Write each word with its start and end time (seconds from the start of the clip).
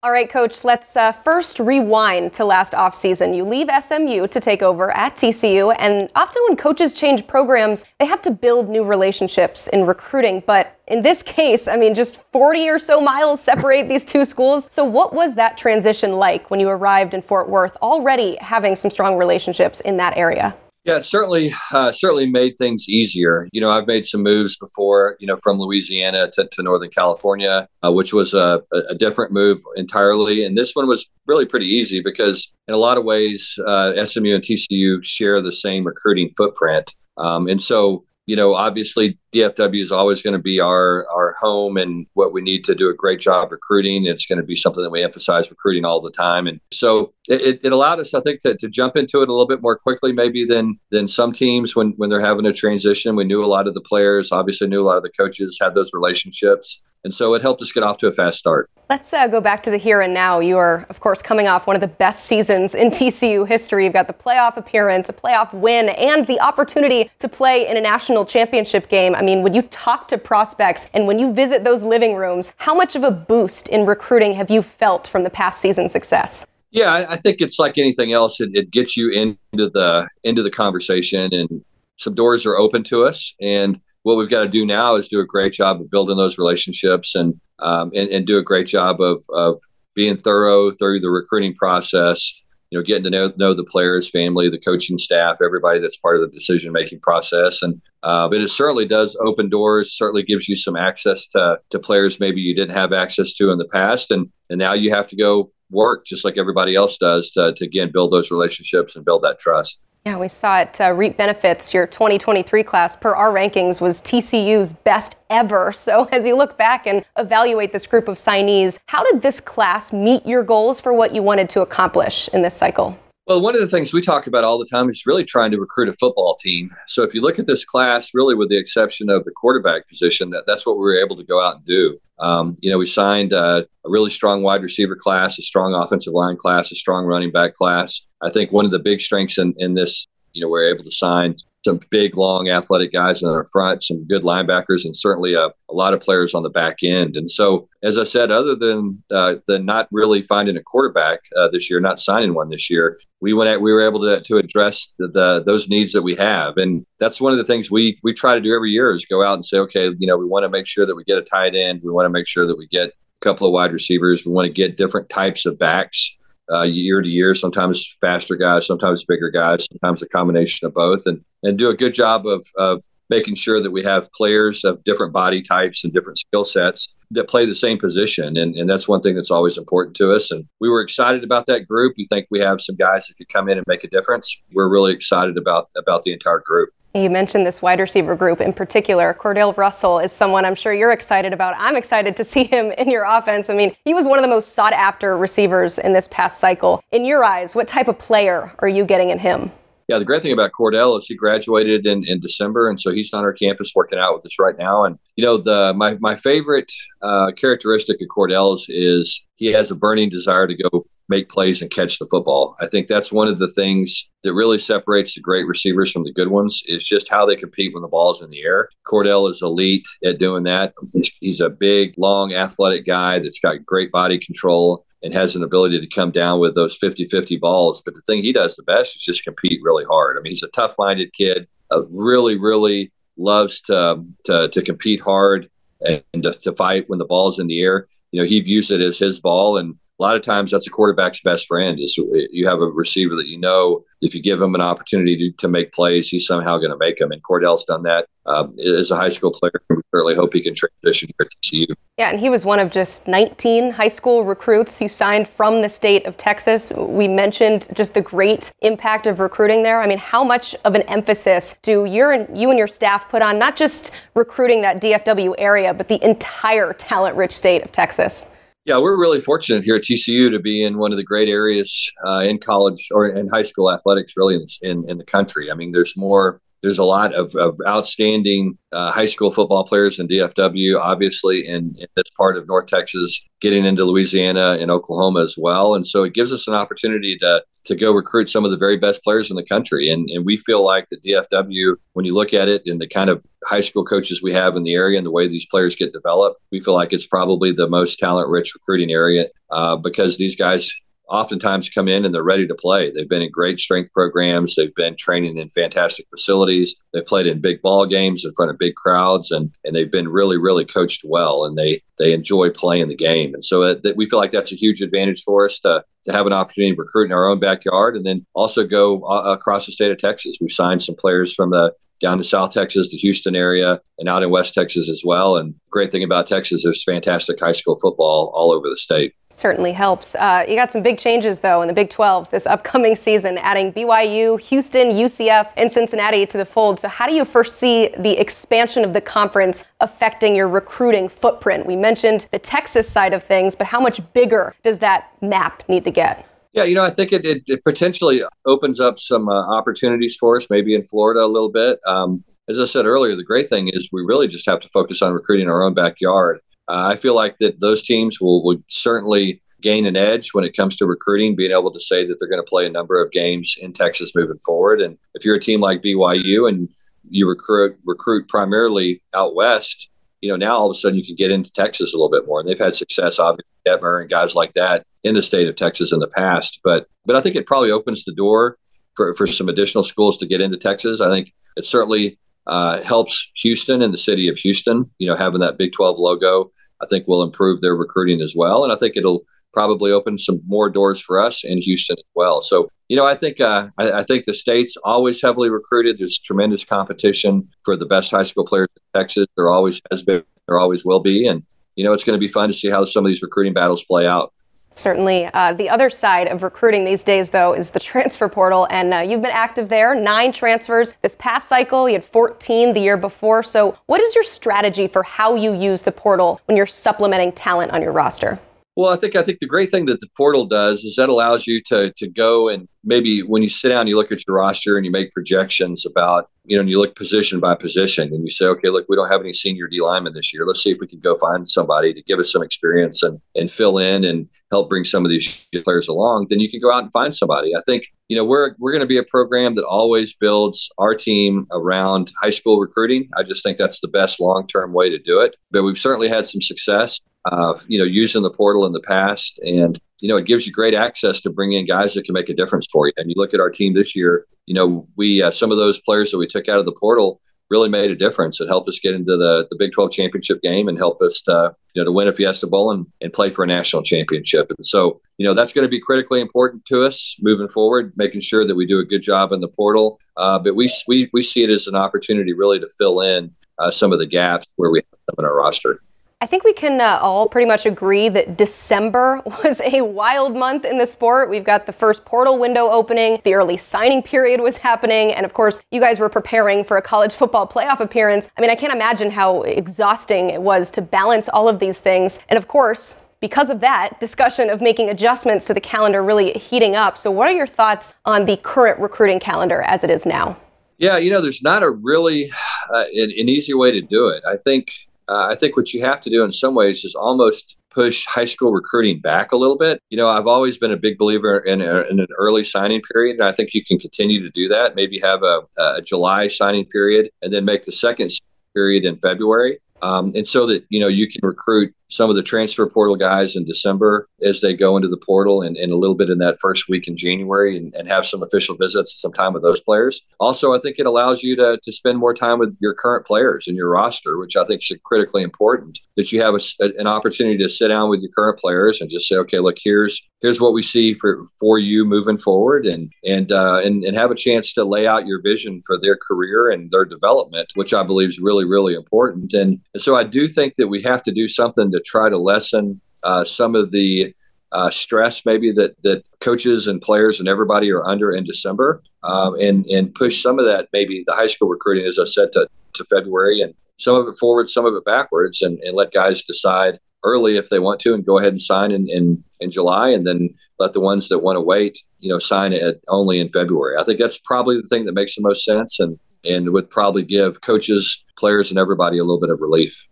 All 0.00 0.12
right, 0.12 0.30
coach, 0.30 0.62
let's 0.62 0.96
uh, 0.96 1.10
first 1.10 1.58
rewind 1.58 2.32
to 2.34 2.44
last 2.44 2.72
offseason. 2.72 3.34
You 3.34 3.44
leave 3.44 3.68
SMU 3.82 4.28
to 4.28 4.38
take 4.38 4.62
over 4.62 4.96
at 4.96 5.16
TCU, 5.16 5.74
and 5.76 6.08
often 6.14 6.40
when 6.46 6.56
coaches 6.56 6.92
change 6.94 7.26
programs, 7.26 7.84
they 7.98 8.06
have 8.06 8.22
to 8.22 8.30
build 8.30 8.68
new 8.68 8.84
relationships 8.84 9.66
in 9.66 9.86
recruiting. 9.86 10.44
But 10.46 10.78
in 10.86 11.02
this 11.02 11.20
case, 11.20 11.66
I 11.66 11.76
mean, 11.76 11.96
just 11.96 12.22
40 12.30 12.68
or 12.68 12.78
so 12.78 13.00
miles 13.00 13.40
separate 13.42 13.88
these 13.88 14.04
two 14.04 14.24
schools. 14.24 14.68
So, 14.70 14.84
what 14.84 15.14
was 15.14 15.34
that 15.34 15.58
transition 15.58 16.12
like 16.12 16.48
when 16.48 16.60
you 16.60 16.68
arrived 16.68 17.12
in 17.12 17.20
Fort 17.20 17.48
Worth, 17.48 17.74
already 17.82 18.36
having 18.36 18.76
some 18.76 18.92
strong 18.92 19.16
relationships 19.16 19.80
in 19.80 19.96
that 19.96 20.16
area? 20.16 20.54
Yeah, 20.88 21.00
certainly, 21.00 21.52
uh, 21.70 21.92
certainly 21.92 22.30
made 22.30 22.56
things 22.56 22.88
easier. 22.88 23.46
You 23.52 23.60
know, 23.60 23.68
I've 23.68 23.86
made 23.86 24.06
some 24.06 24.22
moves 24.22 24.56
before. 24.56 25.18
You 25.20 25.26
know, 25.26 25.36
from 25.42 25.60
Louisiana 25.60 26.30
to, 26.32 26.48
to 26.50 26.62
Northern 26.62 26.88
California, 26.88 27.68
uh, 27.84 27.92
which 27.92 28.14
was 28.14 28.32
a, 28.32 28.62
a, 28.72 28.94
different 28.94 29.30
move 29.30 29.58
entirely, 29.76 30.46
and 30.46 30.56
this 30.56 30.74
one 30.74 30.86
was 30.86 31.06
really 31.26 31.44
pretty 31.44 31.66
easy 31.66 32.00
because, 32.00 32.50
in 32.68 32.72
a 32.72 32.78
lot 32.78 32.96
of 32.96 33.04
ways, 33.04 33.58
uh, 33.66 34.02
SMU 34.02 34.36
and 34.36 34.42
TCU 34.42 35.04
share 35.04 35.42
the 35.42 35.52
same 35.52 35.84
recruiting 35.84 36.32
footprint, 36.38 36.94
um, 37.18 37.48
and 37.48 37.60
so 37.60 38.06
you 38.28 38.36
know, 38.36 38.54
obviously 38.54 39.18
DFW 39.32 39.80
is 39.80 39.90
always 39.90 40.22
going 40.22 40.34
to 40.34 40.38
be 40.38 40.60
our 40.60 41.06
our 41.10 41.34
home 41.40 41.78
and 41.78 42.06
what 42.12 42.30
we 42.30 42.42
need 42.42 42.62
to 42.64 42.74
do 42.74 42.90
a 42.90 42.94
great 42.94 43.20
job 43.20 43.50
recruiting. 43.50 44.04
It's 44.04 44.26
going 44.26 44.36
to 44.36 44.44
be 44.44 44.54
something 44.54 44.82
that 44.82 44.90
we 44.90 45.02
emphasize 45.02 45.48
recruiting 45.48 45.86
all 45.86 46.02
the 46.02 46.10
time, 46.10 46.46
and 46.46 46.60
so 46.70 47.14
it, 47.26 47.60
it 47.64 47.72
allowed 47.72 48.00
us, 48.00 48.12
I 48.12 48.20
think, 48.20 48.42
to, 48.42 48.54
to 48.54 48.68
jump 48.68 48.96
into 48.96 49.22
it 49.22 49.30
a 49.30 49.32
little 49.32 49.46
bit 49.46 49.62
more 49.62 49.78
quickly, 49.78 50.12
maybe 50.12 50.44
than 50.44 50.78
than 50.90 51.08
some 51.08 51.32
teams 51.32 51.74
when 51.74 51.92
when 51.96 52.10
they're 52.10 52.20
having 52.20 52.44
a 52.44 52.52
transition. 52.52 53.16
We 53.16 53.24
knew 53.24 53.42
a 53.42 53.46
lot 53.46 53.66
of 53.66 53.72
the 53.72 53.80
players, 53.80 54.30
obviously 54.30 54.68
knew 54.68 54.82
a 54.82 54.86
lot 54.86 54.98
of 54.98 55.04
the 55.04 55.12
coaches, 55.18 55.56
had 55.58 55.72
those 55.72 55.94
relationships, 55.94 56.84
and 57.04 57.14
so 57.14 57.34
it 57.34 57.42
helped 57.42 57.62
us 57.62 57.72
get 57.72 57.82
off 57.82 57.98
to 57.98 58.06
a 58.06 58.12
fast 58.12 58.38
start. 58.38 58.70
Let's 58.90 59.12
uh, 59.12 59.26
go 59.26 59.42
back 59.42 59.62
to 59.64 59.70
the 59.70 59.76
here 59.76 60.00
and 60.00 60.14
now. 60.14 60.40
You 60.40 60.56
are, 60.56 60.86
of 60.88 61.00
course, 61.00 61.20
coming 61.20 61.46
off 61.46 61.66
one 61.66 61.76
of 61.76 61.80
the 61.80 61.88
best 61.88 62.24
seasons 62.24 62.74
in 62.74 62.90
TCU 62.90 63.46
history. 63.46 63.84
You've 63.84 63.92
got 63.92 64.06
the 64.06 64.14
playoff 64.14 64.56
appearance, 64.56 65.10
a 65.10 65.12
playoff 65.12 65.52
win, 65.52 65.90
and 65.90 66.26
the 66.26 66.40
opportunity 66.40 67.10
to 67.18 67.28
play 67.28 67.68
in 67.68 67.76
a 67.76 67.82
national 67.82 68.24
championship 68.24 68.88
game. 68.88 69.14
I 69.14 69.20
mean, 69.20 69.42
when 69.42 69.52
you 69.52 69.60
talk 69.62 70.08
to 70.08 70.16
prospects 70.16 70.88
and 70.94 71.06
when 71.06 71.18
you 71.18 71.34
visit 71.34 71.64
those 71.64 71.82
living 71.82 72.14
rooms, 72.14 72.54
how 72.56 72.74
much 72.74 72.96
of 72.96 73.04
a 73.04 73.10
boost 73.10 73.68
in 73.68 73.84
recruiting 73.84 74.32
have 74.32 74.50
you 74.50 74.62
felt 74.62 75.06
from 75.06 75.22
the 75.22 75.30
past 75.30 75.60
season's 75.60 75.92
success? 75.92 76.46
Yeah, 76.70 76.92
I, 76.92 77.12
I 77.12 77.16
think 77.16 77.42
it's 77.42 77.58
like 77.58 77.76
anything 77.76 78.12
else. 78.12 78.40
It, 78.40 78.50
it 78.54 78.70
gets 78.70 78.96
you 78.96 79.10
into 79.10 79.68
the 79.68 80.08
into 80.24 80.42
the 80.42 80.50
conversation, 80.50 81.32
and 81.34 81.62
some 81.98 82.14
doors 82.14 82.46
are 82.46 82.56
open 82.56 82.84
to 82.84 83.04
us. 83.04 83.34
And 83.40 83.80
what 84.08 84.16
we've 84.16 84.30
got 84.30 84.44
to 84.44 84.48
do 84.48 84.64
now 84.64 84.94
is 84.94 85.06
do 85.06 85.20
a 85.20 85.26
great 85.26 85.52
job 85.52 85.82
of 85.82 85.90
building 85.90 86.16
those 86.16 86.38
relationships 86.38 87.14
and 87.14 87.38
um, 87.58 87.90
and, 87.94 88.08
and, 88.08 88.26
do 88.26 88.38
a 88.38 88.42
great 88.42 88.66
job 88.66 89.02
of, 89.02 89.22
of 89.30 89.60
being 89.94 90.16
thorough 90.16 90.70
through 90.70 91.00
the 91.00 91.10
recruiting 91.10 91.54
process. 91.54 92.42
You 92.70 92.78
know, 92.78 92.82
getting 92.82 93.04
to 93.04 93.10
know 93.10 93.32
know 93.36 93.52
the 93.52 93.64
players, 93.64 94.08
family, 94.08 94.48
the 94.48 94.58
coaching 94.58 94.96
staff, 94.96 95.42
everybody 95.44 95.78
that's 95.78 95.98
part 95.98 96.16
of 96.16 96.22
the 96.22 96.34
decision 96.34 96.72
making 96.72 97.00
process, 97.00 97.60
and 97.60 97.82
uh, 98.02 98.28
but 98.30 98.40
it 98.40 98.48
certainly 98.48 98.86
does 98.86 99.14
open 99.22 99.50
doors. 99.50 99.94
Certainly 99.94 100.22
gives 100.22 100.48
you 100.48 100.56
some 100.56 100.74
access 100.74 101.26
to 101.28 101.60
to 101.68 101.78
players 101.78 102.18
maybe 102.18 102.40
you 102.40 102.54
didn't 102.54 102.76
have 102.76 102.94
access 102.94 103.34
to 103.34 103.50
in 103.50 103.58
the 103.58 103.68
past, 103.70 104.10
and 104.10 104.30
and 104.48 104.58
now 104.58 104.72
you 104.72 104.90
have 104.90 105.06
to 105.08 105.16
go 105.16 105.50
work 105.70 106.06
just 106.06 106.24
like 106.24 106.38
everybody 106.38 106.74
else 106.74 106.96
does 106.96 107.30
to, 107.32 107.52
to 107.56 107.64
again 107.66 107.90
build 107.92 108.10
those 108.10 108.30
relationships 108.30 108.96
and 108.96 109.04
build 109.04 109.22
that 109.22 109.38
trust. 109.38 109.82
Yeah, 110.06 110.16
we 110.16 110.28
saw 110.28 110.60
it 110.60 110.80
uh, 110.80 110.92
reap 110.92 111.16
benefits. 111.16 111.74
Your 111.74 111.86
2023 111.86 112.62
class, 112.62 112.96
per 112.96 113.14
our 113.14 113.30
rankings, 113.30 113.80
was 113.80 114.00
TCU's 114.00 114.72
best 114.72 115.16
ever. 115.28 115.72
So, 115.88 116.04
as 116.06 116.26
you 116.26 116.36
look 116.36 116.58
back 116.58 116.86
and 116.86 117.04
evaluate 117.16 117.72
this 117.72 117.86
group 117.86 118.08
of 118.08 118.16
signees, 118.16 118.78
how 118.86 119.04
did 119.10 119.22
this 119.22 119.40
class 119.40 119.92
meet 119.92 120.26
your 120.26 120.42
goals 120.42 120.80
for 120.80 120.92
what 120.92 121.14
you 121.14 121.22
wanted 121.22 121.48
to 121.50 121.62
accomplish 121.62 122.28
in 122.32 122.42
this 122.42 122.54
cycle? 122.54 122.98
Well, 123.28 123.42
one 123.42 123.54
of 123.54 123.60
the 123.60 123.68
things 123.68 123.92
we 123.92 124.00
talk 124.00 124.26
about 124.26 124.42
all 124.42 124.58
the 124.58 124.64
time 124.64 124.88
is 124.88 125.04
really 125.04 125.22
trying 125.22 125.50
to 125.50 125.60
recruit 125.60 125.90
a 125.90 125.92
football 125.92 126.36
team. 126.36 126.70
So, 126.86 127.02
if 127.02 127.12
you 127.12 127.20
look 127.20 127.38
at 127.38 127.44
this 127.44 127.62
class, 127.62 128.14
really 128.14 128.34
with 128.34 128.48
the 128.48 128.56
exception 128.56 129.10
of 129.10 129.24
the 129.24 129.32
quarterback 129.32 129.86
position, 129.86 130.30
that, 130.30 130.44
that's 130.46 130.64
what 130.64 130.78
we 130.78 130.80
were 130.80 130.98
able 130.98 131.14
to 131.18 131.24
go 131.24 131.38
out 131.38 131.56
and 131.56 131.64
do. 131.66 131.98
Um, 132.18 132.56
you 132.60 132.70
know, 132.70 132.78
we 132.78 132.86
signed 132.86 133.34
uh, 133.34 133.64
a 133.84 133.90
really 133.90 134.08
strong 134.08 134.42
wide 134.42 134.62
receiver 134.62 134.96
class, 134.96 135.38
a 135.38 135.42
strong 135.42 135.74
offensive 135.74 136.14
line 136.14 136.38
class, 136.38 136.72
a 136.72 136.74
strong 136.74 137.04
running 137.04 137.30
back 137.30 137.52
class. 137.52 138.00
I 138.22 138.30
think 138.30 138.50
one 138.50 138.64
of 138.64 138.70
the 138.70 138.78
big 138.78 138.98
strengths 138.98 139.36
in, 139.36 139.52
in 139.58 139.74
this, 139.74 140.06
you 140.32 140.40
know, 140.40 140.48
we're 140.48 140.74
able 140.74 140.84
to 140.84 140.90
sign 140.90 141.36
some 141.64 141.80
big, 141.90 142.16
long, 142.16 142.48
athletic 142.48 142.92
guys 142.92 143.22
in 143.22 143.28
our 143.28 143.46
front, 143.46 143.82
some 143.82 144.06
good 144.06 144.22
linebackers, 144.22 144.84
and 144.84 144.94
certainly 144.94 145.34
a, 145.34 145.46
a 145.46 145.74
lot 145.74 145.92
of 145.92 146.00
players 146.00 146.34
on 146.34 146.42
the 146.42 146.50
back 146.50 146.78
end. 146.82 147.16
And 147.16 147.30
so, 147.30 147.68
as 147.82 147.98
I 147.98 148.04
said, 148.04 148.30
other 148.30 148.54
than 148.54 149.02
uh, 149.10 149.36
than 149.46 149.64
not 149.64 149.88
really 149.90 150.22
finding 150.22 150.56
a 150.56 150.62
quarterback 150.62 151.20
uh, 151.36 151.48
this 151.48 151.68
year, 151.68 151.80
not 151.80 152.00
signing 152.00 152.34
one 152.34 152.50
this 152.50 152.70
year, 152.70 153.00
we 153.20 153.32
went 153.32 153.50
at, 153.50 153.60
we 153.60 153.72
were 153.72 153.86
able 153.86 154.00
to, 154.02 154.20
to 154.20 154.36
address 154.36 154.88
the, 154.98 155.08
the, 155.08 155.42
those 155.44 155.68
needs 155.68 155.92
that 155.92 156.02
we 156.02 156.14
have, 156.14 156.56
and 156.56 156.86
that's 156.98 157.20
one 157.20 157.32
of 157.32 157.38
the 157.38 157.44
things 157.44 157.70
we 157.70 157.98
we 158.02 158.12
try 158.12 158.34
to 158.34 158.40
do 158.40 158.54
every 158.54 158.70
year 158.70 158.90
is 158.90 159.04
go 159.04 159.24
out 159.24 159.34
and 159.34 159.44
say, 159.44 159.58
okay, 159.58 159.90
you 159.98 160.06
know, 160.06 160.16
we 160.16 160.26
want 160.26 160.44
to 160.44 160.48
make 160.48 160.66
sure 160.66 160.86
that 160.86 160.96
we 160.96 161.04
get 161.04 161.18
a 161.18 161.22
tight 161.22 161.54
end, 161.54 161.80
we 161.82 161.90
want 161.90 162.06
to 162.06 162.10
make 162.10 162.26
sure 162.26 162.46
that 162.46 162.58
we 162.58 162.68
get 162.68 162.88
a 162.88 163.20
couple 163.20 163.46
of 163.46 163.52
wide 163.52 163.72
receivers, 163.72 164.24
we 164.24 164.32
want 164.32 164.46
to 164.46 164.52
get 164.52 164.76
different 164.76 165.08
types 165.08 165.44
of 165.44 165.58
backs 165.58 166.17
uh, 166.52 166.62
year 166.62 167.02
to 167.02 167.08
year. 167.08 167.34
Sometimes 167.34 167.96
faster 168.00 168.36
guys, 168.36 168.66
sometimes 168.66 169.04
bigger 169.04 169.30
guys, 169.30 169.66
sometimes 169.70 170.02
a 170.02 170.08
combination 170.08 170.66
of 170.66 170.74
both, 170.74 171.06
and 171.06 171.24
and 171.42 171.58
do 171.58 171.70
a 171.70 171.76
good 171.76 171.94
job 171.94 172.26
of 172.26 172.46
of 172.56 172.82
making 173.10 173.34
sure 173.34 173.62
that 173.62 173.70
we 173.70 173.82
have 173.82 174.12
players 174.12 174.64
of 174.64 174.82
different 174.84 175.12
body 175.12 175.42
types 175.42 175.84
and 175.84 175.92
different 175.92 176.18
skill 176.18 176.44
sets 176.44 176.94
that 177.10 177.28
play 177.28 177.46
the 177.46 177.54
same 177.54 177.78
position. 177.78 178.36
And, 178.36 178.54
and 178.54 178.68
that's 178.68 178.86
one 178.86 179.00
thing 179.00 179.14
that's 179.14 179.30
always 179.30 179.56
important 179.56 179.96
to 179.96 180.12
us. 180.12 180.30
And 180.30 180.46
we 180.60 180.68
were 180.68 180.82
excited 180.82 181.24
about 181.24 181.46
that 181.46 181.66
group. 181.66 181.94
We 181.96 182.06
think 182.06 182.26
we 182.30 182.40
have 182.40 182.60
some 182.60 182.76
guys 182.76 183.06
that 183.06 183.14
could 183.16 183.30
come 183.30 183.48
in 183.48 183.56
and 183.56 183.66
make 183.66 183.82
a 183.82 183.88
difference. 183.88 184.42
We're 184.52 184.68
really 184.68 184.92
excited 184.92 185.38
about 185.38 185.70
about 185.76 186.02
the 186.02 186.12
entire 186.12 186.42
group. 186.44 186.70
You 186.94 187.10
mentioned 187.10 187.46
this 187.46 187.60
wide 187.60 187.80
receiver 187.80 188.16
group 188.16 188.40
in 188.40 188.54
particular. 188.54 189.12
Cordale 189.12 189.54
Russell 189.56 189.98
is 189.98 190.10
someone 190.10 190.46
I'm 190.46 190.54
sure 190.54 190.72
you're 190.72 190.90
excited 190.90 191.34
about. 191.34 191.54
I'm 191.58 191.76
excited 191.76 192.16
to 192.16 192.24
see 192.24 192.44
him 192.44 192.72
in 192.72 192.90
your 192.90 193.04
offense. 193.04 193.50
I 193.50 193.54
mean, 193.54 193.76
he 193.84 193.92
was 193.92 194.06
one 194.06 194.18
of 194.18 194.22
the 194.22 194.28
most 194.28 194.54
sought 194.54 194.72
after 194.72 195.16
receivers 195.16 195.78
in 195.78 195.92
this 195.92 196.08
past 196.08 196.40
cycle. 196.40 196.82
In 196.90 197.04
your 197.04 197.22
eyes, 197.22 197.54
what 197.54 197.68
type 197.68 197.88
of 197.88 197.98
player 197.98 198.52
are 198.60 198.68
you 198.68 198.86
getting 198.86 199.10
in 199.10 199.18
him? 199.18 199.50
Yeah, 199.86 199.98
the 199.98 200.04
great 200.04 200.22
thing 200.22 200.32
about 200.32 200.52
Cordale 200.52 200.98
is 200.98 201.06
he 201.06 201.14
graduated 201.14 201.86
in, 201.86 202.04
in 202.06 202.20
December, 202.20 202.68
and 202.68 202.78
so 202.78 202.92
he's 202.92 203.12
on 203.14 203.24
our 203.24 203.32
campus 203.32 203.72
working 203.74 203.98
out 203.98 204.14
with 204.14 204.26
us 204.26 204.38
right 204.38 204.56
now. 204.58 204.84
And 204.84 204.98
you 205.16 205.24
know, 205.24 205.38
the 205.38 205.72
my 205.74 205.96
my 206.00 206.14
favorite 206.14 206.70
uh, 207.00 207.32
characteristic 207.32 208.00
of 208.02 208.08
Cordale's 208.08 208.66
is 208.68 209.26
he 209.36 209.46
has 209.46 209.70
a 209.70 209.74
burning 209.74 210.10
desire 210.10 210.46
to 210.46 210.54
go 210.54 210.86
make 211.08 211.28
plays 211.28 211.62
and 211.62 211.70
catch 211.70 211.98
the 211.98 212.06
football. 212.06 212.54
I 212.60 212.66
think 212.66 212.86
that's 212.86 213.10
one 213.12 213.28
of 213.28 213.38
the 213.38 213.50
things 213.50 214.10
that 214.24 214.34
really 214.34 214.58
separates 214.58 215.14
the 215.14 215.20
great 215.20 215.46
receivers 215.46 215.90
from 215.90 216.04
the 216.04 216.12
good 216.12 216.28
ones 216.28 216.62
is 216.66 216.86
just 216.86 217.08
how 217.08 217.24
they 217.24 217.36
compete 217.36 217.72
when 217.72 217.82
the 217.82 217.88
ball 217.88 218.10
is 218.10 218.22
in 218.22 218.30
the 218.30 218.42
air. 218.42 218.68
Cordale 218.86 219.30
is 219.30 219.42
elite 219.42 219.86
at 220.04 220.18
doing 220.18 220.42
that. 220.44 220.74
He's, 220.92 221.10
he's 221.20 221.40
a 221.40 221.50
big, 221.50 221.94
long, 221.96 222.34
athletic 222.34 222.86
guy 222.86 223.18
that's 223.20 223.40
got 223.40 223.64
great 223.64 223.90
body 223.90 224.18
control 224.18 224.84
and 225.02 225.14
has 225.14 225.36
an 225.36 225.44
ability 225.44 225.80
to 225.80 225.86
come 225.86 226.10
down 226.10 226.40
with 226.40 226.54
those 226.54 226.78
50-50 226.78 227.40
balls. 227.40 227.82
But 227.84 227.94
the 227.94 228.02
thing 228.02 228.22
he 228.22 228.32
does 228.32 228.56
the 228.56 228.64
best 228.64 228.96
is 228.96 229.02
just 229.02 229.24
compete 229.24 229.60
really 229.62 229.84
hard. 229.84 230.16
I 230.16 230.20
mean, 230.20 230.32
he's 230.32 230.42
a 230.42 230.48
tough-minded 230.48 231.12
kid, 231.12 231.46
uh, 231.70 231.86
really, 231.86 232.36
really 232.36 232.92
loves 233.16 233.60
to, 233.62 234.04
to, 234.24 234.48
to 234.48 234.62
compete 234.62 235.00
hard 235.00 235.48
and 235.80 236.22
to, 236.22 236.32
to 236.32 236.52
fight 236.54 236.88
when 236.88 236.98
the 236.98 237.04
ball's 237.04 237.38
in 237.38 237.46
the 237.46 237.60
air. 237.60 237.86
You 238.10 238.20
know, 238.20 238.28
he 238.28 238.40
views 238.40 238.70
it 238.70 238.80
as 238.80 238.98
his 238.98 239.20
ball 239.20 239.56
and 239.56 239.76
a 239.98 240.02
lot 240.02 240.16
of 240.16 240.22
times 240.22 240.50
that's 240.50 240.66
a 240.66 240.70
quarterback's 240.70 241.20
best 241.20 241.46
friend 241.46 241.80
is 241.80 241.96
you 241.96 242.46
have 242.46 242.60
a 242.60 242.66
receiver 242.66 243.16
that 243.16 243.26
you 243.26 243.38
know 243.38 243.84
if 244.00 244.14
you 244.14 244.22
give 244.22 244.40
him 244.40 244.54
an 244.54 244.60
opportunity 244.60 245.16
to, 245.16 245.36
to 245.38 245.48
make 245.48 245.72
plays 245.72 246.08
he's 246.08 246.26
somehow 246.26 246.56
going 246.56 246.70
to 246.70 246.76
make 246.76 246.98
them 246.98 247.10
and 247.10 247.22
cordale's 247.22 247.64
done 247.64 247.82
that 247.82 248.06
um, 248.26 248.52
as 248.60 248.90
a 248.90 248.96
high 248.96 249.08
school 249.08 249.32
player 249.32 249.52
we 249.70 249.76
certainly 249.92 250.14
hope 250.14 250.32
he 250.32 250.40
can 250.40 250.54
transition 250.54 251.08
here 251.18 251.26
at 251.26 251.28
tcu 251.42 251.66
yeah 251.98 252.10
and 252.10 252.20
he 252.20 252.30
was 252.30 252.44
one 252.44 252.58
of 252.58 252.70
just 252.70 253.08
19 253.08 253.72
high 253.72 253.88
school 253.88 254.24
recruits 254.24 254.80
you 254.80 254.88
signed 254.88 255.28
from 255.28 255.62
the 255.62 255.68
state 255.68 256.06
of 256.06 256.16
texas. 256.16 256.72
We 256.76 257.08
mentioned 257.08 257.68
just 257.74 257.94
the 257.94 258.02
great 258.02 258.52
impact 258.60 259.06
of 259.06 259.18
recruiting 259.18 259.62
there. 259.62 259.80
I 259.80 259.86
mean 259.86 259.98
how 259.98 260.22
much 260.22 260.54
of 260.64 260.74
an 260.74 260.82
emphasis 260.82 261.56
do 261.62 261.84
your, 261.84 262.12
you 262.34 262.50
and 262.50 262.58
your 262.58 262.68
staff 262.68 263.08
put 263.08 263.22
on 263.22 263.38
not 263.38 263.56
just 263.56 263.90
recruiting 264.14 264.62
that 264.62 264.80
dfw 264.80 265.34
area 265.38 265.74
but 265.74 265.88
the 265.88 266.02
entire 266.04 266.72
talent 266.72 267.16
rich 267.16 267.36
state 267.36 267.64
of 267.64 267.72
texas 267.72 268.34
yeah, 268.68 268.76
we're 268.76 268.98
really 268.98 269.20
fortunate 269.20 269.64
here 269.64 269.76
at 269.76 269.82
TCU 269.82 270.30
to 270.30 270.38
be 270.38 270.62
in 270.62 270.76
one 270.76 270.92
of 270.92 270.98
the 270.98 271.04
great 271.04 271.28
areas 271.30 271.90
uh, 272.06 272.20
in 272.20 272.38
college 272.38 272.88
or 272.92 273.08
in 273.08 273.26
high 273.28 273.42
school 273.42 273.72
athletics, 273.72 274.12
really 274.14 274.34
in, 274.34 274.44
in, 274.60 274.90
in 274.90 274.98
the 274.98 275.04
country. 275.04 275.50
I 275.50 275.54
mean, 275.54 275.72
there's 275.72 275.96
more. 275.96 276.42
There's 276.62 276.78
a 276.78 276.84
lot 276.84 277.14
of, 277.14 277.34
of 277.34 277.58
outstanding 277.66 278.58
uh, 278.72 278.90
high 278.90 279.06
school 279.06 279.32
football 279.32 279.64
players 279.64 279.98
in 279.98 280.08
DFW, 280.08 280.78
obviously 280.80 281.46
in, 281.46 281.74
in 281.78 281.86
this 281.96 282.10
part 282.16 282.36
of 282.36 282.48
North 282.48 282.66
Texas, 282.66 283.26
getting 283.40 283.64
into 283.64 283.84
Louisiana 283.84 284.56
and 284.60 284.70
Oklahoma 284.70 285.22
as 285.22 285.36
well. 285.38 285.74
And 285.74 285.86
so 285.86 286.02
it 286.02 286.14
gives 286.14 286.32
us 286.32 286.48
an 286.48 286.54
opportunity 286.54 287.16
to 287.18 287.42
to 287.68 287.76
go 287.76 287.92
recruit 287.92 288.28
some 288.28 288.46
of 288.46 288.50
the 288.50 288.56
very 288.56 288.78
best 288.78 289.04
players 289.04 289.30
in 289.30 289.36
the 289.36 289.44
country. 289.44 289.90
And, 289.90 290.08
and 290.08 290.24
we 290.24 290.38
feel 290.38 290.64
like 290.64 290.88
the 290.90 290.96
DFW, 290.96 291.76
when 291.92 292.06
you 292.06 292.14
look 292.14 292.32
at 292.32 292.48
it 292.48 292.62
and 292.64 292.80
the 292.80 292.88
kind 292.88 293.10
of 293.10 293.24
high 293.44 293.60
school 293.60 293.84
coaches 293.84 294.22
we 294.22 294.32
have 294.32 294.56
in 294.56 294.62
the 294.62 294.72
area 294.72 294.96
and 294.96 295.06
the 295.06 295.10
way 295.10 295.28
these 295.28 295.46
players 295.46 295.76
get 295.76 295.92
developed, 295.92 296.40
we 296.50 296.60
feel 296.60 296.72
like 296.72 296.94
it's 296.94 297.06
probably 297.06 297.52
the 297.52 297.68
most 297.68 297.98
talent 297.98 298.30
rich 298.30 298.54
recruiting 298.54 298.90
area 298.90 299.26
uh, 299.50 299.76
because 299.76 300.16
these 300.16 300.34
guys 300.34 300.72
oftentimes 301.08 301.70
come 301.70 301.88
in 301.88 302.04
and 302.04 302.14
they're 302.14 302.22
ready 302.22 302.46
to 302.46 302.54
play. 302.54 302.90
They've 302.90 303.08
been 303.08 303.22
in 303.22 303.30
great 303.30 303.58
strength 303.58 303.92
programs. 303.92 304.54
They've 304.54 304.74
been 304.74 304.96
training 304.96 305.38
in 305.38 305.50
fantastic 305.50 306.06
facilities. 306.10 306.76
They've 306.92 307.06
played 307.06 307.26
in 307.26 307.40
big 307.40 307.62
ball 307.62 307.86
games 307.86 308.24
in 308.24 308.32
front 308.34 308.50
of 308.50 308.58
big 308.58 308.74
crowds, 308.74 309.30
and 309.30 309.54
and 309.64 309.74
they've 309.74 309.90
been 309.90 310.08
really 310.08 310.38
really 310.38 310.64
coached 310.64 311.02
well, 311.04 311.44
and 311.44 311.56
they 311.56 311.82
they 311.98 312.12
enjoy 312.12 312.50
playing 312.50 312.88
the 312.88 312.96
game. 312.96 313.34
And 313.34 313.44
so 313.44 313.62
uh, 313.62 313.76
that 313.82 313.96
we 313.96 314.08
feel 314.08 314.18
like 314.18 314.30
that's 314.30 314.52
a 314.52 314.56
huge 314.56 314.80
advantage 314.80 315.22
for 315.22 315.46
us 315.46 315.58
to 315.60 315.84
to 316.04 316.12
have 316.12 316.26
an 316.26 316.32
opportunity 316.32 316.74
to 316.74 316.80
recruit 316.80 317.06
in 317.06 317.12
our 317.12 317.28
own 317.28 317.40
backyard, 317.40 317.96
and 317.96 318.06
then 318.06 318.26
also 318.34 318.66
go 318.66 319.02
uh, 319.02 319.32
across 319.32 319.66
the 319.66 319.72
state 319.72 319.90
of 319.90 319.98
Texas. 319.98 320.38
We've 320.40 320.52
signed 320.52 320.82
some 320.82 320.94
players 320.94 321.34
from 321.34 321.50
the 321.50 321.74
down 322.00 322.18
to 322.18 322.24
South 322.24 322.52
Texas, 322.52 322.90
the 322.90 322.96
Houston 322.98 323.34
area, 323.34 323.80
and 323.98 324.08
out 324.08 324.22
in 324.22 324.30
West 324.30 324.54
Texas 324.54 324.88
as 324.88 325.02
well. 325.04 325.36
And 325.36 325.54
great 325.70 325.90
thing 325.90 326.04
about 326.04 326.26
Texas, 326.26 326.62
there's 326.62 326.84
fantastic 326.84 327.40
high 327.40 327.52
school 327.52 327.78
football 327.80 328.30
all 328.34 328.52
over 328.52 328.68
the 328.68 328.76
state. 328.76 329.14
Certainly 329.38 329.74
helps. 329.74 330.16
Uh, 330.16 330.44
you 330.48 330.56
got 330.56 330.72
some 330.72 330.82
big 330.82 330.98
changes, 330.98 331.38
though, 331.38 331.62
in 331.62 331.68
the 331.68 331.72
Big 331.72 331.90
12 331.90 332.28
this 332.32 332.44
upcoming 332.44 332.96
season, 332.96 333.38
adding 333.38 333.72
BYU, 333.72 334.40
Houston, 334.40 334.88
UCF, 334.88 335.52
and 335.56 335.70
Cincinnati 335.70 336.26
to 336.26 336.36
the 336.36 336.44
fold. 336.44 336.80
So, 336.80 336.88
how 336.88 337.06
do 337.06 337.14
you 337.14 337.24
foresee 337.24 337.90
the 337.96 338.18
expansion 338.18 338.84
of 338.84 338.94
the 338.94 339.00
conference 339.00 339.64
affecting 339.78 340.34
your 340.34 340.48
recruiting 340.48 341.08
footprint? 341.08 341.66
We 341.66 341.76
mentioned 341.76 342.26
the 342.32 342.40
Texas 342.40 342.90
side 342.90 343.12
of 343.12 343.22
things, 343.22 343.54
but 343.54 343.68
how 343.68 343.78
much 343.78 344.00
bigger 344.12 344.56
does 344.64 344.78
that 344.78 345.12
map 345.22 345.62
need 345.68 345.84
to 345.84 345.92
get? 345.92 346.26
Yeah, 346.52 346.64
you 346.64 346.74
know, 346.74 346.82
I 346.82 346.90
think 346.90 347.12
it, 347.12 347.24
it, 347.24 347.44
it 347.46 347.62
potentially 347.62 348.22
opens 348.44 348.80
up 348.80 348.98
some 348.98 349.28
uh, 349.28 349.56
opportunities 349.56 350.16
for 350.16 350.36
us, 350.36 350.50
maybe 350.50 350.74
in 350.74 350.82
Florida 350.82 351.22
a 351.22 351.26
little 351.26 351.50
bit. 351.50 351.78
Um, 351.86 352.24
as 352.48 352.58
I 352.58 352.64
said 352.64 352.86
earlier, 352.86 353.14
the 353.14 353.22
great 353.22 353.48
thing 353.48 353.68
is 353.68 353.90
we 353.92 354.02
really 354.02 354.26
just 354.26 354.46
have 354.46 354.58
to 354.60 354.68
focus 354.70 355.00
on 355.00 355.12
recruiting 355.12 355.48
our 355.48 355.62
own 355.62 355.74
backyard. 355.74 356.40
Uh, 356.68 356.88
I 356.92 356.96
feel 356.96 357.14
like 357.14 357.38
that 357.38 357.60
those 357.60 357.82
teams 357.82 358.20
will, 358.20 358.44
will 358.44 358.62
certainly 358.68 359.42
gain 359.60 359.86
an 359.86 359.96
edge 359.96 360.34
when 360.34 360.44
it 360.44 360.56
comes 360.56 360.76
to 360.76 360.86
recruiting, 360.86 361.34
being 361.34 361.52
able 361.52 361.72
to 361.72 361.80
say 361.80 362.04
that 362.06 362.16
they're 362.18 362.28
going 362.28 362.42
to 362.42 362.48
play 362.48 362.66
a 362.66 362.70
number 362.70 363.02
of 363.02 363.10
games 363.10 363.56
in 363.60 363.72
Texas 363.72 364.14
moving 364.14 364.38
forward. 364.38 364.80
And 364.80 364.96
if 365.14 365.24
you're 365.24 365.36
a 365.36 365.40
team 365.40 365.60
like 365.60 365.82
BYU 365.82 366.48
and 366.48 366.68
you 367.10 367.28
recruit 367.28 367.76
recruit 367.84 368.28
primarily 368.28 369.02
out 369.14 369.34
west, 369.34 369.88
you 370.20 370.28
know 370.28 370.36
now 370.36 370.56
all 370.56 370.70
of 370.70 370.74
a 370.76 370.78
sudden 370.78 370.98
you 370.98 371.06
can 371.06 371.16
get 371.16 371.30
into 371.30 371.52
Texas 371.52 371.94
a 371.94 371.96
little 371.96 372.10
bit 372.10 372.26
more, 372.26 372.40
and 372.40 372.48
they've 372.48 372.58
had 372.58 372.74
success, 372.74 373.18
obviously 373.18 373.44
Detmer 373.66 374.00
and 374.00 374.10
guys 374.10 374.34
like 374.34 374.52
that 374.54 374.84
in 375.02 375.14
the 375.14 375.22
state 375.22 375.48
of 375.48 375.56
Texas 375.56 375.92
in 375.92 376.00
the 376.00 376.08
past. 376.08 376.60
But 376.62 376.86
but 377.06 377.16
I 377.16 377.20
think 377.20 377.36
it 377.36 377.46
probably 377.46 377.70
opens 377.70 378.04
the 378.04 378.14
door 378.14 378.58
for 378.94 379.14
for 379.14 379.26
some 379.26 379.48
additional 379.48 379.84
schools 379.84 380.18
to 380.18 380.26
get 380.26 380.40
into 380.40 380.56
Texas. 380.56 381.00
I 381.00 381.08
think 381.08 381.32
it 381.56 381.64
certainly 381.64 382.18
uh, 382.46 382.80
helps 382.82 383.30
Houston 383.42 383.82
and 383.82 383.92
the 383.92 383.98
city 383.98 384.28
of 384.28 384.38
Houston. 384.38 384.90
You 384.98 385.08
know, 385.08 385.16
having 385.16 385.40
that 385.40 385.58
Big 385.58 385.72
12 385.72 385.98
logo, 385.98 386.50
I 386.80 386.86
think 386.86 387.06
will 387.06 387.22
improve 387.22 387.60
their 387.60 387.76
recruiting 387.76 388.20
as 388.20 388.34
well, 388.36 388.64
and 388.64 388.72
I 388.72 388.76
think 388.76 388.96
it'll 388.96 389.22
probably 389.52 389.90
open 389.90 390.18
some 390.18 390.40
more 390.46 390.70
doors 390.70 391.00
for 391.00 391.20
us 391.20 391.42
in 391.42 391.60
Houston 391.62 391.96
as 391.98 392.04
well. 392.14 392.42
So, 392.42 392.70
you 392.88 392.96
know, 392.96 393.06
I 393.06 393.14
think 393.14 393.40
uh, 393.40 393.68
I, 393.78 393.92
I, 393.92 394.02
think 394.04 394.24
the 394.24 394.34
state's 394.34 394.76
always 394.84 395.20
heavily 395.20 395.48
recruited. 395.48 395.98
There's 395.98 396.18
tremendous 396.18 396.64
competition 396.64 397.48
for 397.64 397.76
the 397.76 397.86
best 397.86 398.10
high 398.10 398.22
school 398.22 398.46
players 398.46 398.68
in 398.76 399.00
Texas. 399.00 399.26
There 399.36 399.48
always 399.48 399.80
has 399.90 400.02
been. 400.02 400.22
There 400.46 400.58
always 400.58 400.84
will 400.84 401.00
be, 401.00 401.26
and 401.26 401.44
you 401.76 401.84
know, 401.84 401.92
it's 401.92 402.04
going 402.04 402.18
to 402.18 402.24
be 402.24 402.32
fun 402.32 402.48
to 402.48 402.54
see 402.54 402.70
how 402.70 402.84
some 402.84 403.04
of 403.04 403.08
these 403.08 403.22
recruiting 403.22 403.52
battles 403.52 403.84
play 403.84 404.06
out. 404.06 404.32
Certainly. 404.78 405.28
Uh, 405.34 405.52
the 405.54 405.68
other 405.68 405.90
side 405.90 406.28
of 406.28 406.42
recruiting 406.42 406.84
these 406.84 407.02
days, 407.02 407.30
though, 407.30 407.52
is 407.52 407.72
the 407.72 407.80
transfer 407.80 408.28
portal. 408.28 408.66
And 408.70 408.94
uh, 408.94 408.98
you've 408.98 409.22
been 409.22 409.30
active 409.30 409.68
there, 409.68 409.94
nine 409.94 410.32
transfers 410.32 410.94
this 411.02 411.16
past 411.16 411.48
cycle. 411.48 411.88
You 411.88 411.94
had 411.94 412.04
14 412.04 412.74
the 412.74 412.80
year 412.80 412.96
before. 412.96 413.42
So, 413.42 413.76
what 413.86 414.00
is 414.00 414.14
your 414.14 414.24
strategy 414.24 414.86
for 414.86 415.02
how 415.02 415.34
you 415.34 415.52
use 415.52 415.82
the 415.82 415.92
portal 415.92 416.40
when 416.46 416.56
you're 416.56 416.66
supplementing 416.66 417.32
talent 417.32 417.72
on 417.72 417.82
your 417.82 417.92
roster? 417.92 418.38
Well, 418.78 418.92
I 418.92 418.96
think 418.96 419.16
I 419.16 419.24
think 419.24 419.40
the 419.40 419.46
great 419.46 419.72
thing 419.72 419.86
that 419.86 419.98
the 419.98 420.06
portal 420.16 420.46
does 420.46 420.84
is 420.84 420.94
that 420.94 421.08
allows 421.08 421.48
you 421.48 421.60
to 421.66 421.92
to 421.96 422.08
go 422.08 422.48
and 422.48 422.68
maybe 422.84 423.22
when 423.24 423.42
you 423.42 423.48
sit 423.48 423.70
down, 423.70 423.88
you 423.88 423.96
look 423.96 424.12
at 424.12 424.24
your 424.24 424.36
roster 424.36 424.76
and 424.76 424.86
you 424.86 424.92
make 424.92 425.10
projections 425.10 425.84
about 425.84 426.30
you 426.44 426.56
know, 426.56 426.60
and 426.60 426.70
you 426.70 426.78
look 426.78 426.94
position 426.94 427.40
by 427.40 427.56
position 427.56 428.08
and 428.14 428.24
you 428.24 428.30
say, 428.30 428.46
okay, 428.46 428.68
look, 428.68 428.86
we 428.88 428.94
don't 428.94 429.10
have 429.10 429.20
any 429.20 429.32
senior 429.32 429.66
D 429.66 429.80
linemen 429.80 430.12
this 430.14 430.32
year. 430.32 430.46
Let's 430.46 430.62
see 430.62 430.70
if 430.70 430.78
we 430.80 430.86
can 430.86 431.00
go 431.00 431.16
find 431.16 431.46
somebody 431.46 431.92
to 431.92 432.02
give 432.04 432.20
us 432.20 432.30
some 432.30 432.40
experience 432.40 433.02
and 433.02 433.20
and 433.34 433.50
fill 433.50 433.78
in 433.78 434.04
and 434.04 434.28
help 434.52 434.68
bring 434.68 434.84
some 434.84 435.04
of 435.04 435.10
these 435.10 435.44
players 435.64 435.88
along. 435.88 436.28
Then 436.30 436.38
you 436.38 436.48
can 436.48 436.60
go 436.60 436.72
out 436.72 436.84
and 436.84 436.92
find 436.92 437.12
somebody. 437.12 437.56
I 437.56 437.60
think 437.66 437.88
you 438.06 438.16
know 438.16 438.24
we're 438.24 438.54
we're 438.60 438.70
going 438.70 438.80
to 438.80 438.86
be 438.86 438.98
a 438.98 439.02
program 439.02 439.54
that 439.54 439.64
always 439.64 440.14
builds 440.14 440.70
our 440.78 440.94
team 440.94 441.48
around 441.50 442.12
high 442.22 442.30
school 442.30 442.60
recruiting. 442.60 443.08
I 443.16 443.24
just 443.24 443.42
think 443.42 443.58
that's 443.58 443.80
the 443.80 443.88
best 443.88 444.20
long 444.20 444.46
term 444.46 444.72
way 444.72 444.88
to 444.88 445.00
do 445.00 445.20
it. 445.20 445.34
But 445.50 445.64
we've 445.64 445.76
certainly 445.76 446.08
had 446.08 446.28
some 446.28 446.40
success 446.40 447.00
uh, 447.32 447.58
you 447.66 447.78
know, 447.78 447.84
using 447.84 448.22
the 448.22 448.30
portal 448.30 448.66
in 448.66 448.72
the 448.72 448.80
past. 448.80 449.38
And, 449.40 449.80
you 450.00 450.08
know, 450.08 450.16
it 450.16 450.26
gives 450.26 450.46
you 450.46 450.52
great 450.52 450.74
access 450.74 451.20
to 451.22 451.30
bring 451.30 451.52
in 451.52 451.66
guys 451.66 451.94
that 451.94 452.04
can 452.04 452.14
make 452.14 452.28
a 452.28 452.34
difference 452.34 452.66
for 452.70 452.86
you. 452.86 452.92
And 452.96 453.08
you 453.08 453.14
look 453.16 453.34
at 453.34 453.40
our 453.40 453.50
team 453.50 453.74
this 453.74 453.94
year, 453.94 454.26
you 454.46 454.54
know, 454.54 454.88
we, 454.96 455.22
uh, 455.22 455.30
some 455.30 455.50
of 455.50 455.58
those 455.58 455.80
players 455.80 456.10
that 456.10 456.18
we 456.18 456.26
took 456.26 456.48
out 456.48 456.58
of 456.58 456.64
the 456.64 456.72
portal 456.72 457.20
really 457.50 457.68
made 457.68 457.90
a 457.90 457.96
difference. 457.96 458.40
It 458.40 458.48
helped 458.48 458.68
us 458.68 458.78
get 458.78 458.94
into 458.94 459.16
the, 459.16 459.46
the 459.50 459.56
Big 459.58 459.72
12 459.72 459.90
championship 459.90 460.42
game 460.42 460.68
and 460.68 460.76
help 460.76 461.00
us, 461.00 461.22
to, 461.22 461.54
you 461.74 461.80
know, 461.80 461.86
to 461.86 461.92
win 461.92 462.08
a 462.08 462.12
Fiesta 462.12 462.46
Bowl 462.46 462.72
and, 462.72 462.86
and 463.00 463.12
play 463.12 463.30
for 463.30 463.42
a 463.42 463.46
national 463.46 463.82
championship. 463.82 464.50
And 464.56 464.66
so, 464.66 465.00
you 465.16 465.26
know, 465.26 465.34
that's 465.34 465.52
going 465.52 465.64
to 465.64 465.70
be 465.70 465.80
critically 465.80 466.20
important 466.20 466.64
to 466.66 466.84
us 466.84 467.16
moving 467.20 467.48
forward, 467.48 467.92
making 467.96 468.20
sure 468.20 468.46
that 468.46 468.54
we 468.54 468.66
do 468.66 468.78
a 468.80 468.84
good 468.84 469.02
job 469.02 469.32
in 469.32 469.40
the 469.40 469.48
portal. 469.48 469.98
Uh, 470.16 470.38
but 470.38 470.56
we, 470.56 470.70
we, 470.86 471.08
we 471.12 471.22
see 471.22 471.42
it 471.42 471.50
as 471.50 471.66
an 471.66 471.74
opportunity 471.74 472.32
really 472.32 472.60
to 472.60 472.68
fill 472.76 473.00
in 473.00 473.34
uh, 473.58 473.70
some 473.70 473.92
of 473.92 473.98
the 473.98 474.06
gaps 474.06 474.46
where 474.56 474.70
we 474.70 474.80
have 474.80 475.00
them 475.06 475.16
in 475.18 475.24
our 475.24 475.36
roster. 475.36 475.80
I 476.20 476.26
think 476.26 476.42
we 476.42 476.52
can 476.52 476.80
uh, 476.80 476.98
all 477.00 477.28
pretty 477.28 477.46
much 477.46 477.64
agree 477.64 478.08
that 478.08 478.36
December 478.36 479.22
was 479.44 479.60
a 479.60 479.82
wild 479.82 480.34
month 480.34 480.64
in 480.64 480.78
the 480.78 480.86
sport. 480.86 481.30
We've 481.30 481.44
got 481.44 481.66
the 481.66 481.72
first 481.72 482.04
portal 482.04 482.40
window 482.40 482.70
opening, 482.70 483.20
the 483.22 483.34
early 483.34 483.56
signing 483.56 484.02
period 484.02 484.40
was 484.40 484.56
happening, 484.56 485.12
and 485.12 485.24
of 485.24 485.32
course, 485.32 485.62
you 485.70 485.80
guys 485.80 486.00
were 486.00 486.08
preparing 486.08 486.64
for 486.64 486.76
a 486.76 486.82
college 486.82 487.14
football 487.20 487.46
playoff 487.46 487.78
appearance. 487.78 488.30
I 488.36 488.40
mean, 488.40 488.50
I 488.50 488.56
can't 488.56 488.72
imagine 488.72 489.12
how 489.12 489.42
exhausting 489.42 490.30
it 490.30 490.42
was 490.42 490.72
to 490.72 490.82
balance 490.82 491.28
all 491.28 491.48
of 491.48 491.60
these 491.60 491.78
things. 491.78 492.18
And 492.28 492.36
of 492.36 492.48
course, 492.48 493.04
because 493.20 493.48
of 493.48 493.60
that, 493.60 494.00
discussion 494.00 494.50
of 494.50 494.60
making 494.60 494.90
adjustments 494.90 495.46
to 495.46 495.54
the 495.54 495.60
calendar 495.60 496.02
really 496.02 496.32
heating 496.32 496.74
up. 496.74 496.98
So, 496.98 497.12
what 497.12 497.28
are 497.28 497.32
your 497.32 497.46
thoughts 497.46 497.94
on 498.04 498.24
the 498.24 498.36
current 498.38 498.80
recruiting 498.80 499.20
calendar 499.20 499.62
as 499.62 499.84
it 499.84 499.90
is 499.90 500.04
now? 500.04 500.36
Yeah, 500.78 500.96
you 500.96 501.10
know, 501.12 501.20
there's 501.20 501.42
not 501.42 501.62
a 501.62 501.70
really 501.70 502.30
uh, 502.72 502.84
an, 502.92 503.10
an 503.10 503.28
easy 503.28 503.54
way 503.54 503.70
to 503.72 503.80
do 503.80 504.08
it. 504.08 504.22
I 504.24 504.36
think 504.36 504.72
uh, 505.08 505.28
I 505.30 505.34
think 505.34 505.56
what 505.56 505.72
you 505.72 505.84
have 505.84 506.00
to 506.02 506.10
do 506.10 506.22
in 506.24 506.32
some 506.32 506.54
ways 506.54 506.84
is 506.84 506.94
almost 506.94 507.56
push 507.70 508.06
high 508.06 508.24
school 508.24 508.52
recruiting 508.52 509.00
back 509.00 509.32
a 509.32 509.36
little 509.36 509.56
bit. 509.56 509.80
You 509.90 509.96
know, 509.96 510.08
I've 510.08 510.26
always 510.26 510.58
been 510.58 510.72
a 510.72 510.76
big 510.76 510.98
believer 510.98 511.38
in, 511.38 511.60
a, 511.62 511.82
in 511.82 512.00
an 512.00 512.08
early 512.18 512.44
signing 512.44 512.82
period, 512.92 513.20
and 513.20 513.28
I 513.28 513.32
think 513.32 513.54
you 513.54 513.64
can 513.64 513.78
continue 513.78 514.20
to 514.22 514.30
do 514.30 514.48
that. 514.48 514.74
Maybe 514.74 514.98
have 515.00 515.22
a, 515.22 515.42
a 515.56 515.82
July 515.82 516.28
signing 516.28 516.66
period 516.66 517.10
and 517.22 517.32
then 517.32 517.44
make 517.44 517.64
the 517.64 517.72
second 517.72 518.10
period 518.54 518.84
in 518.84 518.98
February. 518.98 519.60
Um, 519.80 520.10
and 520.14 520.26
so 520.26 520.46
that 520.46 520.64
you 520.70 520.80
know 520.80 520.88
you 520.88 521.08
can 521.08 521.20
recruit 521.22 521.72
some 521.90 522.10
of 522.10 522.16
the 522.16 522.22
transfer 522.22 522.68
portal 522.68 522.96
guys 522.96 523.36
in 523.36 523.44
December 523.44 524.08
as 524.22 524.40
they 524.40 524.54
go 524.54 524.76
into 524.76 524.88
the 524.88 524.96
portal 524.96 525.42
and, 525.42 525.56
and 525.56 525.72
a 525.72 525.76
little 525.76 525.94
bit 525.94 526.10
in 526.10 526.18
that 526.18 526.38
first 526.40 526.68
week 526.68 526.86
in 526.86 526.96
January 526.96 527.56
and, 527.56 527.74
and, 527.74 527.88
have 527.88 528.04
some 528.04 528.22
official 528.22 528.54
visits, 528.54 529.00
some 529.00 529.12
time 529.12 529.32
with 529.32 529.42
those 529.42 529.62
players. 529.62 530.02
Also, 530.20 530.54
I 530.54 530.60
think 530.60 530.78
it 530.78 530.84
allows 530.84 531.22
you 531.22 531.34
to, 531.36 531.58
to 531.62 531.72
spend 531.72 531.98
more 531.98 532.12
time 532.12 532.38
with 532.38 532.54
your 532.60 532.74
current 532.74 533.06
players 533.06 533.46
in 533.48 533.56
your 533.56 533.70
roster, 533.70 534.18
which 534.18 534.36
I 534.36 534.44
think 534.44 534.60
is 534.60 534.76
critically 534.84 535.22
important 535.22 535.78
that 535.96 536.12
you 536.12 536.20
have 536.20 536.34
a, 536.34 536.64
an 536.78 536.86
opportunity 536.86 537.38
to 537.38 537.48
sit 537.48 537.68
down 537.68 537.88
with 537.88 538.00
your 538.00 538.10
current 538.14 538.38
players 538.38 538.80
and 538.80 538.90
just 538.90 539.08
say, 539.08 539.16
okay, 539.16 539.38
look, 539.38 539.56
here's 539.58 540.02
here's 540.20 540.40
what 540.40 540.52
we 540.52 540.62
see 540.62 540.94
for 540.94 541.26
for 541.38 541.58
you 541.58 541.84
moving 541.84 542.18
forward 542.18 542.66
and 542.66 542.92
and 543.04 543.32
uh, 543.32 543.60
and, 543.64 543.84
and 543.84 543.96
have 543.96 544.10
a 544.10 544.16
chance 544.16 544.52
to 544.52 544.64
lay 544.64 544.86
out 544.86 545.06
your 545.06 545.22
vision 545.22 545.62
for 545.66 545.78
their 545.78 545.96
career 545.96 546.50
and 546.50 546.70
their 546.70 546.84
development, 546.84 547.50
which 547.54 547.72
I 547.72 547.82
believe 547.82 548.10
is 548.10 548.18
really, 548.18 548.44
really 548.44 548.74
important. 548.74 549.32
And, 549.32 549.60
and 549.74 549.82
so 549.82 549.96
I 549.96 550.04
do 550.04 550.28
think 550.28 550.54
that 550.56 550.68
we 550.68 550.82
have 550.82 551.02
to 551.02 551.12
do 551.12 551.28
something 551.28 551.70
to 551.70 551.77
to 551.78 551.84
try 551.84 552.08
to 552.08 552.18
lessen 552.18 552.80
uh, 553.02 553.24
some 553.24 553.54
of 553.54 553.70
the 553.70 554.14
uh, 554.52 554.70
stress 554.70 555.26
maybe 555.26 555.52
that 555.52 555.80
that 555.82 556.02
coaches 556.20 556.66
and 556.66 556.80
players 556.80 557.20
and 557.20 557.28
everybody 557.28 557.70
are 557.70 557.84
under 557.84 558.10
in 558.10 558.24
December, 558.24 558.82
um, 559.02 559.34
and 559.40 559.66
and 559.66 559.94
push 559.94 560.22
some 560.22 560.38
of 560.38 560.46
that 560.46 560.68
maybe 560.72 561.04
the 561.06 561.14
high 561.14 561.26
school 561.26 561.48
recruiting, 561.48 561.86
as 561.86 561.98
I 561.98 562.04
said, 562.04 562.32
to, 562.32 562.48
to 562.74 562.84
February, 562.84 563.40
and 563.40 563.54
some 563.76 563.94
of 563.94 564.08
it 564.08 564.16
forward, 564.18 564.48
some 564.48 564.66
of 564.66 564.74
it 564.74 564.84
backwards, 564.84 565.42
and, 565.42 565.58
and 565.60 565.76
let 565.76 565.92
guys 565.92 566.22
decide 566.22 566.78
early 567.04 567.36
if 567.36 567.48
they 567.48 567.58
want 567.58 567.80
to, 567.80 567.94
and 567.94 568.04
go 568.04 568.18
ahead 568.18 568.32
and 568.32 568.42
sign 568.42 568.72
in, 568.72 568.88
in 568.88 569.22
in 569.40 569.50
July, 569.50 569.90
and 569.90 570.06
then 570.06 570.34
let 570.58 570.72
the 570.72 570.80
ones 570.80 571.08
that 571.08 571.20
want 571.20 571.36
to 571.36 571.40
wait, 571.40 571.78
you 572.00 572.08
know, 572.08 572.18
sign 572.18 572.52
it 572.52 572.82
only 572.88 573.20
in 573.20 573.28
February. 573.28 573.76
I 573.78 573.84
think 573.84 573.98
that's 573.98 574.18
probably 574.18 574.60
the 574.60 574.68
thing 574.68 574.86
that 574.86 574.94
makes 574.94 575.14
the 575.14 575.22
most 575.22 575.44
sense, 575.44 575.78
and 575.78 575.98
and 576.24 576.50
would 576.52 576.70
probably 576.70 577.02
give 577.02 577.42
coaches, 577.42 578.04
players, 578.16 578.50
and 578.50 578.58
everybody 578.58 578.98
a 578.98 579.04
little 579.04 579.20
bit 579.20 579.30
of 579.30 579.40
relief. 579.40 579.86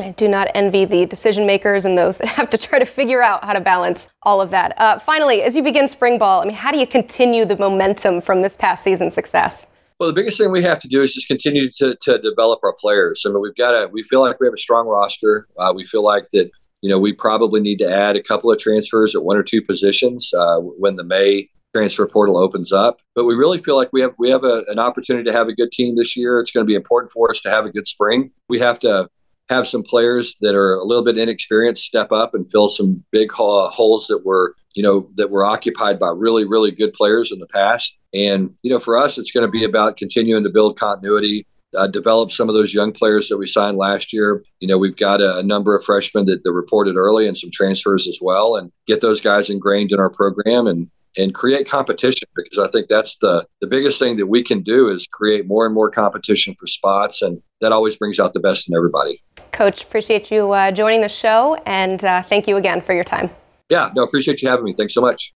I 0.00 0.12
do 0.12 0.28
not 0.28 0.48
envy 0.54 0.84
the 0.84 1.06
decision 1.06 1.46
makers 1.46 1.84
and 1.84 1.96
those 1.96 2.18
that 2.18 2.28
have 2.28 2.50
to 2.50 2.58
try 2.58 2.78
to 2.78 2.86
figure 2.86 3.22
out 3.22 3.44
how 3.44 3.52
to 3.52 3.60
balance 3.60 4.10
all 4.22 4.40
of 4.40 4.50
that. 4.50 4.78
Uh, 4.80 4.98
finally, 4.98 5.42
as 5.42 5.56
you 5.56 5.62
begin 5.62 5.88
spring 5.88 6.18
ball, 6.18 6.42
I 6.42 6.44
mean, 6.44 6.54
how 6.54 6.72
do 6.72 6.78
you 6.78 6.86
continue 6.86 7.44
the 7.44 7.56
momentum 7.56 8.20
from 8.20 8.42
this 8.42 8.56
past 8.56 8.82
season's 8.82 9.14
success? 9.14 9.66
Well, 9.98 10.08
the 10.08 10.14
biggest 10.14 10.38
thing 10.38 10.50
we 10.50 10.62
have 10.62 10.78
to 10.78 10.88
do 10.88 11.02
is 11.02 11.12
just 11.12 11.28
continue 11.28 11.70
to, 11.72 11.94
to 12.02 12.18
develop 12.18 12.60
our 12.62 12.72
players. 12.72 13.22
I 13.26 13.28
mean, 13.28 13.42
we've 13.42 13.54
got 13.54 13.72
to, 13.72 13.88
we 13.88 14.02
feel 14.04 14.20
like 14.22 14.40
we 14.40 14.46
have 14.46 14.54
a 14.54 14.58
strong 14.58 14.86
roster. 14.86 15.46
Uh, 15.58 15.72
we 15.76 15.84
feel 15.84 16.02
like 16.02 16.26
that, 16.32 16.50
you 16.80 16.88
know, 16.88 16.98
we 16.98 17.12
probably 17.12 17.60
need 17.60 17.76
to 17.80 17.90
add 17.90 18.16
a 18.16 18.22
couple 18.22 18.50
of 18.50 18.58
transfers 18.58 19.14
at 19.14 19.24
one 19.24 19.36
or 19.36 19.42
two 19.42 19.60
positions 19.60 20.32
uh, 20.32 20.56
when 20.56 20.96
the 20.96 21.04
May 21.04 21.50
transfer 21.74 22.06
portal 22.06 22.38
opens 22.38 22.72
up. 22.72 23.00
But 23.14 23.26
we 23.26 23.34
really 23.34 23.58
feel 23.58 23.76
like 23.76 23.90
we 23.92 24.00
have 24.00 24.14
we 24.18 24.30
have 24.30 24.42
a, 24.42 24.64
an 24.68 24.78
opportunity 24.78 25.24
to 25.30 25.36
have 25.36 25.48
a 25.48 25.54
good 25.54 25.70
team 25.70 25.96
this 25.96 26.16
year. 26.16 26.40
It's 26.40 26.50
going 26.50 26.64
to 26.64 26.68
be 26.68 26.74
important 26.74 27.12
for 27.12 27.30
us 27.30 27.40
to 27.42 27.50
have 27.50 27.66
a 27.66 27.70
good 27.70 27.86
spring. 27.86 28.30
We 28.48 28.58
have 28.60 28.78
to 28.80 29.08
have 29.50 29.66
some 29.66 29.82
players 29.82 30.36
that 30.40 30.54
are 30.54 30.74
a 30.74 30.84
little 30.84 31.04
bit 31.04 31.18
inexperienced 31.18 31.84
step 31.84 32.12
up 32.12 32.34
and 32.34 32.50
fill 32.50 32.68
some 32.68 33.04
big 33.10 33.30
holes 33.32 34.06
that 34.06 34.24
were 34.24 34.54
you 34.76 34.82
know 34.82 35.10
that 35.16 35.30
were 35.30 35.44
occupied 35.44 35.98
by 35.98 36.08
really 36.08 36.46
really 36.46 36.70
good 36.70 36.94
players 36.94 37.32
in 37.32 37.40
the 37.40 37.46
past. 37.48 37.98
And 38.14 38.54
you 38.62 38.70
know 38.70 38.78
for 38.78 38.96
us, 38.96 39.18
it's 39.18 39.32
going 39.32 39.46
to 39.46 39.50
be 39.50 39.64
about 39.64 39.96
continuing 39.96 40.44
to 40.44 40.50
build 40.50 40.78
continuity. 40.78 41.46
Uh, 41.78 41.86
develop 41.86 42.32
some 42.32 42.48
of 42.48 42.54
those 42.56 42.74
young 42.74 42.90
players 42.90 43.28
that 43.28 43.38
we 43.38 43.46
signed 43.46 43.76
last 43.76 44.12
year. 44.12 44.42
You 44.58 44.66
know, 44.66 44.76
we've 44.76 44.96
got 44.96 45.20
a, 45.20 45.38
a 45.38 45.42
number 45.44 45.76
of 45.76 45.84
freshmen 45.84 46.24
that, 46.24 46.42
that 46.42 46.52
reported 46.52 46.96
early 46.96 47.28
and 47.28 47.38
some 47.38 47.50
transfers 47.52 48.08
as 48.08 48.18
well, 48.20 48.56
and 48.56 48.72
get 48.88 49.00
those 49.00 49.20
guys 49.20 49.50
ingrained 49.50 49.92
in 49.92 50.00
our 50.00 50.10
program 50.10 50.66
and 50.66 50.90
and 51.16 51.34
create 51.34 51.68
competition 51.68 52.28
because 52.36 52.58
I 52.58 52.70
think 52.70 52.88
that's 52.88 53.16
the 53.16 53.44
the 53.60 53.66
biggest 53.66 53.98
thing 53.98 54.16
that 54.18 54.26
we 54.26 54.42
can 54.42 54.62
do 54.62 54.88
is 54.88 55.06
create 55.06 55.46
more 55.46 55.66
and 55.66 55.74
more 55.74 55.90
competition 55.90 56.54
for 56.58 56.66
spots, 56.66 57.22
and 57.22 57.42
that 57.60 57.72
always 57.72 57.96
brings 57.96 58.18
out 58.18 58.32
the 58.32 58.40
best 58.40 58.68
in 58.68 58.76
everybody. 58.76 59.22
Coach, 59.52 59.82
appreciate 59.82 60.30
you 60.30 60.52
uh, 60.52 60.70
joining 60.70 61.00
the 61.00 61.08
show, 61.08 61.60
and 61.66 62.04
uh, 62.04 62.22
thank 62.22 62.46
you 62.46 62.56
again 62.56 62.80
for 62.80 62.94
your 62.94 63.04
time. 63.04 63.30
Yeah, 63.68 63.90
no, 63.94 64.02
appreciate 64.02 64.42
you 64.42 64.48
having 64.48 64.64
me. 64.64 64.72
Thanks 64.72 64.94
so 64.94 65.00
much. 65.00 65.28